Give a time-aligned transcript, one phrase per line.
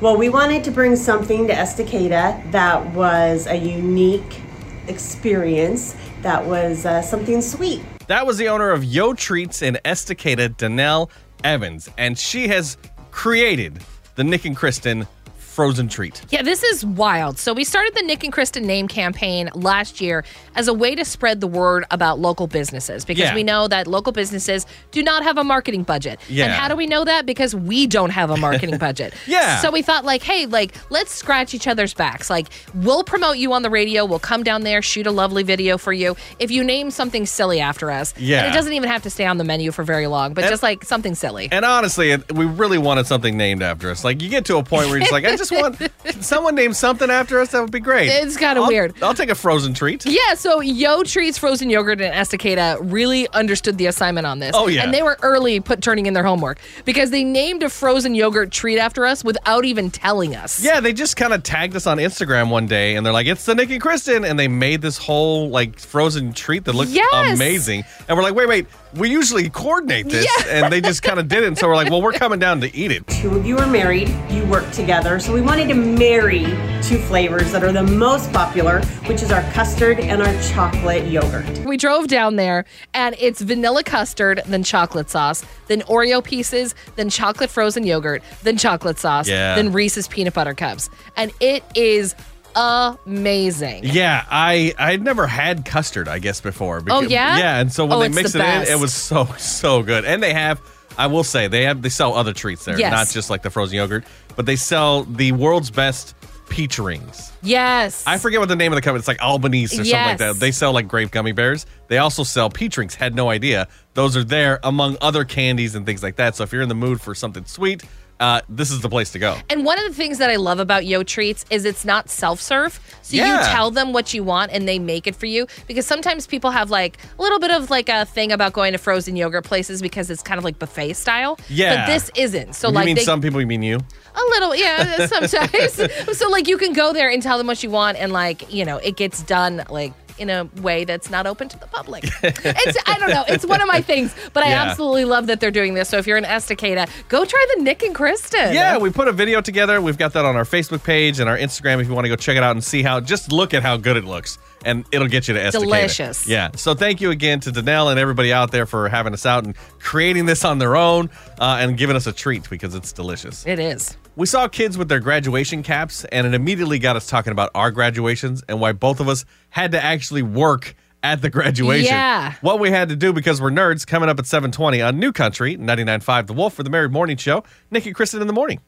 [0.00, 4.40] Well, we wanted to bring something to Estacada that was a unique
[4.88, 7.80] experience, that was uh, something sweet.
[8.08, 11.10] That was the owner of Yo Treats in Estacada, Danelle
[11.44, 12.76] Evans, and she has
[13.12, 13.78] created
[14.16, 15.06] the Nick and Kristen
[15.54, 16.20] frozen treat.
[16.30, 17.38] Yeah, this is wild.
[17.38, 20.24] So we started the Nick and Kristen name campaign last year
[20.56, 23.34] as a way to spread the word about local businesses because Yeah.
[23.34, 26.18] we know that local businesses do not have a marketing budget.
[26.28, 26.46] Yeah.
[26.46, 27.24] And how do we know that?
[27.24, 29.14] Because we don't have a marketing budget.
[29.28, 29.60] Yeah.
[29.60, 32.28] So we thought like, hey, like let's scratch each other's backs.
[32.28, 34.04] Like we'll promote you on the radio.
[34.04, 36.16] We'll come down there, shoot a lovely video for you.
[36.40, 38.38] If you name something silly after us, Yeah.
[38.44, 40.50] and it doesn't even have to stay on the menu for very long, but And-
[40.50, 41.48] just like something silly.
[41.52, 44.02] And honestly, we really wanted something named after us.
[44.04, 45.80] Like you get to a point where you're just like, I just want
[46.20, 47.50] someone name something after us.
[47.50, 48.08] That would be great.
[48.08, 48.94] It's kinda weird.
[49.02, 50.04] I'll take a frozen treat.
[50.06, 54.52] Yeah, so Yo Treats Frozen Yogurt and Estacada really understood the assignment on this.
[54.54, 54.82] Oh, yeah.
[54.82, 58.50] And they were early put turning in their homework because they named a frozen yogurt
[58.50, 60.62] treat after us without even telling us.
[60.62, 63.44] Yeah, they just kind of tagged us on Instagram one day, and they're like, "It's
[63.44, 67.34] the Nick and Kristen," and they made this whole like frozen treat that looked Yes.
[67.34, 67.84] amazing.
[68.08, 71.42] And we're like, "Wait, wait, we usually coordinate this," and they just kind of did
[71.42, 71.46] it.
[71.46, 73.66] And so we're like, "Well, we're coming down to eat it." Two of you are
[73.66, 76.44] married, you work together, so we wanted to marry
[76.80, 81.44] two flavors that are the most popular, which is our custard and our chocolate yogurt.
[81.66, 87.10] We drove down there and it's vanilla custard, then chocolate sauce, then Oreo pieces, then
[87.10, 89.56] chocolate frozen yogurt, then chocolate sauce, Yeah.
[89.56, 90.88] then Reese's peanut butter cups.
[91.16, 92.14] And it is
[92.54, 93.82] amazing.
[93.84, 96.80] Yeah, I I had never had custard, I guess, before.
[96.88, 97.38] Oh, yeah?
[97.38, 97.58] yeah.
[97.58, 100.04] And so when Oh, they it's mixed the it in, it was so so good.
[100.04, 100.60] And they have,
[100.98, 102.92] I will say, they have they sell other treats there, Yes.
[102.92, 104.04] not just like the frozen yogurt,
[104.36, 106.14] but they sell the world's best
[106.48, 107.32] peach rings.
[107.42, 108.04] Yes.
[108.06, 108.98] I forget what the name of the company.
[109.00, 110.36] It's like Albanese or something like that.
[110.36, 111.66] They sell like grape gummy bears.
[111.88, 112.94] They also sell peach rings.
[112.94, 113.66] Had no idea.
[113.94, 116.36] Those are there among other candies and things like that.
[116.36, 117.82] So if you're in the mood for something sweet,
[118.20, 119.36] uh, this is the place to go.
[119.50, 122.40] And one of the things that I love about Yo Treats is it's not self
[122.40, 122.80] serve.
[123.02, 125.46] So you tell them what you want and they make it for you.
[125.66, 128.78] Because sometimes people have like a little bit of like a thing about going to
[128.78, 131.38] frozen yogurt places because it's kind of like buffet style.
[131.48, 131.76] Yeah.
[131.76, 132.54] But this isn't.
[132.54, 133.40] So you like mean they, some people?
[133.40, 133.78] You mean you?
[134.16, 135.74] a little, yeah, sometimes.
[136.18, 138.64] so like you can go there and tell them what you want and like, you
[138.64, 142.04] know, it gets done like in a way that's not open to the public.
[142.22, 143.24] it's I don't know.
[143.28, 144.64] It's one of my things, but I Yeah.
[144.64, 145.88] absolutely love that they're doing this.
[145.88, 148.54] So if you're in Estacada, go try the Nick and Kristen.
[148.54, 149.80] Yeah, we put a video together.
[149.80, 152.16] We've got that on our Facebook page and our Instagram if you want to go
[152.16, 154.38] check it out and see how, just look at how good it looks.
[154.64, 155.60] And it'll get you to Estacada.
[155.60, 156.26] Delicious.
[156.26, 156.50] Yeah.
[156.56, 159.56] So thank you again to Danelle and everybody out there for having us out and
[159.78, 163.46] creating this on their own uh, and giving us a treat because it's delicious.
[163.46, 163.96] It is.
[164.16, 167.72] We saw kids with their graduation caps, and it immediately got us talking about our
[167.72, 171.86] graduations and why both of us had to actually work at the graduation.
[171.86, 172.34] Yeah.
[172.40, 175.56] What we had to do because we're nerds coming up at 720 on New Country,
[175.56, 177.44] 99.5 The Wolf for the Married Morning Show.
[177.70, 178.60] Nick and Kristen in the morning.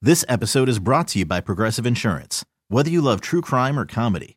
[0.00, 2.44] This episode is brought to you by Progressive Insurance.
[2.68, 4.36] Whether you love true crime or comedy,